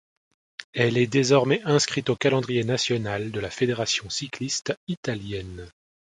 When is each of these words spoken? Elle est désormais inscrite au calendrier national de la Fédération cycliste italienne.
Elle 0.73 0.97
est 0.97 1.05
désormais 1.05 1.61
inscrite 1.63 2.09
au 2.09 2.15
calendrier 2.15 2.63
national 2.63 3.29
de 3.29 3.39
la 3.39 3.51
Fédération 3.51 4.09
cycliste 4.09 4.73
italienne. 4.87 5.69